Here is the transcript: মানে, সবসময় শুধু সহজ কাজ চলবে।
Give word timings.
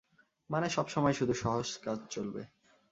মানে, 0.49 0.67
সবসময় 0.69 1.13
শুধু 1.13 1.33
সহজ 1.33 1.67
কাজ 1.77 1.99
চলবে। 2.09 2.41